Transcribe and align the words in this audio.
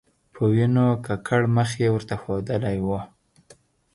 په 0.33 0.41
وینو 0.53 0.85
ککړ 1.05 1.41
مخ 1.55 1.69
یې 1.81 1.89
ورته 1.93 2.15
ښودلی 2.21 2.77
و. 2.87 2.89